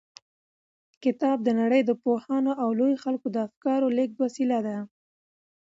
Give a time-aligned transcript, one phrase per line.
[1.03, 4.77] کتاب د نړۍ د پوهانو او لويو خلکو د افکارو د لېږد وسیله ده.